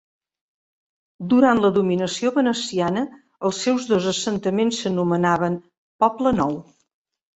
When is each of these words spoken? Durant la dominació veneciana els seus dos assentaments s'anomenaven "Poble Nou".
Durant 1.33 1.59
la 1.65 1.69
dominació 1.75 2.31
veneciana 2.37 3.03
els 3.49 3.59
seus 3.67 3.87
dos 3.91 4.09
assentaments 4.15 4.81
s'anomenaven 4.87 5.61
"Poble 6.05 6.33
Nou". 6.41 6.61